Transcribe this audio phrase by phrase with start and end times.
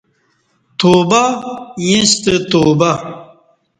[0.79, 1.21] توبہ
[1.85, 2.91] ییںستہ توبہ